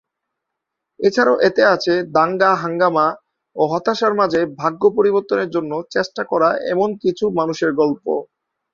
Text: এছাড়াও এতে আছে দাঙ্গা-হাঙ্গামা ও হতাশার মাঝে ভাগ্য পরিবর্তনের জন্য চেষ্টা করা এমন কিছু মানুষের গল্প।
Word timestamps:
এছাড়াও 0.99 1.37
এতে 1.47 1.61
আছে 1.73 1.93
দাঙ্গা-হাঙ্গামা 2.15 3.07
ও 3.55 3.61
হতাশার 3.71 4.13
মাঝে 4.15 4.41
ভাগ্য 4.61 4.81
পরিবর্তনের 4.97 5.49
জন্য 5.55 5.71
চেষ্টা 5.89 6.21
করা 6.31 6.49
এমন 6.73 6.89
কিছু 7.03 7.25
মানুষের 7.39 7.71
গল্প। 7.81 8.05